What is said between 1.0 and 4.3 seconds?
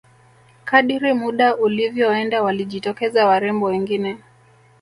muda ulivyoenda walijitokeza warembo wengine